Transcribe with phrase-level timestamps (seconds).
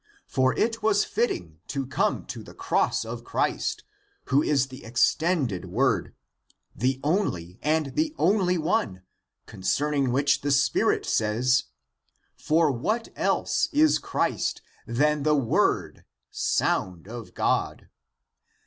[0.25, 3.83] For it was fitting to come to the cross of Christ,
[4.29, 6.15] who is the extended word,
[6.75, 9.03] the one and only one,
[9.45, 11.65] concerning which the Spirit ^'^^ says:
[12.35, 17.87] For what else is Christ than the Word, sound of God?